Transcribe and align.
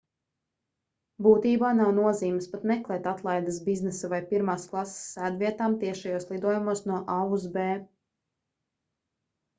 būtībā 1.25 1.69
nav 1.79 1.91
nozīmes 1.97 2.47
pat 2.53 2.65
meklēt 2.71 3.05
atlaides 3.11 3.59
biznesa 3.69 4.11
vai 4.15 4.21
pirmās 4.33 4.67
klases 4.73 5.03
sēdvietām 5.19 5.79
tiešajos 5.85 6.29
lidojumos 6.33 6.83
no 6.91 6.99
a 7.17 7.19
uz 7.39 7.47
b 7.59 7.69